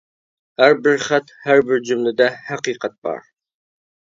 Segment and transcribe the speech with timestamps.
[0.61, 3.23] ھەر بىر خەت، ھەر جۈملىدە ھەقىقەت بار!